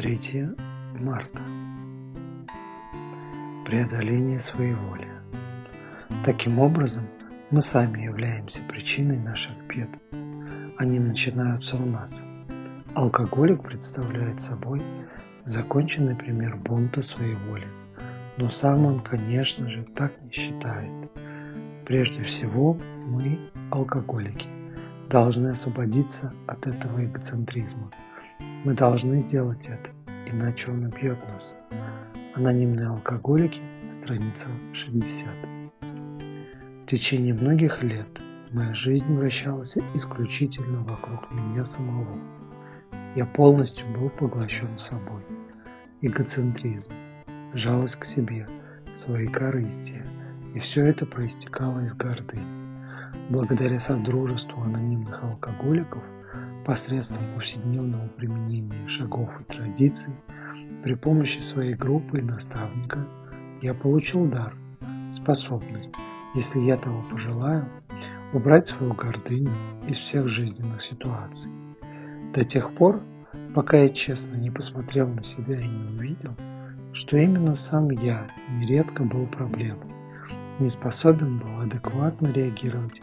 [0.00, 0.54] 3
[1.00, 1.42] марта.
[3.66, 5.08] Преодоление своей воли.
[6.24, 7.08] Таким образом,
[7.50, 9.88] мы сами являемся причиной наших бед.
[10.76, 12.22] Они начинаются у нас.
[12.94, 14.84] Алкоголик представляет собой
[15.44, 17.66] законченный пример бунта своей воли.
[18.36, 21.10] Но сам он, конечно же, так не считает.
[21.86, 22.74] Прежде всего,
[23.08, 23.36] мы,
[23.72, 24.46] алкоголики,
[25.10, 27.90] должны освободиться от этого эгоцентризма–
[28.38, 29.90] мы должны сделать это,
[30.26, 31.56] иначе он убьет нас.
[32.34, 35.28] Анонимные алкоголики, страница 60.
[35.80, 42.18] В течение многих лет моя жизнь вращалась исключительно вокруг меня самого.
[43.14, 45.22] Я полностью был поглощен собой.
[46.00, 46.92] Эгоцентризм,
[47.54, 48.48] жалость к себе,
[48.94, 50.06] свои корыстия.
[50.54, 52.44] И все это проистекало из гордыни.
[53.30, 56.02] Благодаря содружеству анонимных алкоголиков–
[56.64, 60.14] посредством повседневного применения шагов и традиций,
[60.82, 63.06] при помощи своей группы и наставника,
[63.62, 64.54] я получил дар,
[65.12, 65.90] способность,
[66.34, 67.68] если я того пожелаю,
[68.32, 69.50] убрать свою гордыню
[69.88, 71.50] из всех жизненных ситуаций.
[72.34, 73.02] До тех пор,
[73.54, 76.34] пока я честно не посмотрел на себя и не увидел,
[76.92, 79.92] что именно сам я нередко был проблемой,
[80.58, 83.00] не способен был адекватно реагировать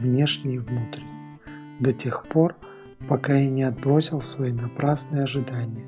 [0.00, 1.23] внешне и внутренне.
[1.80, 2.56] До тех пор,
[3.08, 5.86] пока я не отбросил свои напрасные ожидания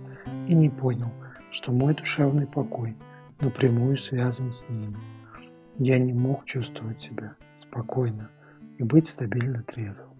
[0.49, 1.13] и не понял,
[1.51, 2.97] что мой душевный покой
[3.41, 4.97] напрямую связан с ними.
[5.79, 8.31] Я не мог чувствовать себя спокойно
[8.79, 10.16] и быть стабильно трезвым.